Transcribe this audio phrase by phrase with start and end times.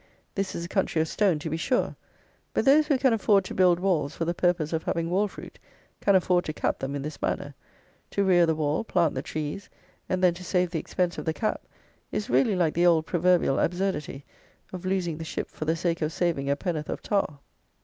[0.33, 1.95] This is a country of stone to be sure;
[2.55, 5.59] but those who can afford to build walls for the purpose of having wall fruit,
[5.99, 7.53] can afford to cap them in this manner:
[8.09, 9.69] to rear the wall, plant the trees,
[10.09, 11.67] and then to save the expense of the cap,
[12.11, 14.25] is really like the old proverbial absurdity,
[14.73, 17.37] "of losing the ship for the sake of saving a pennyworth of tar."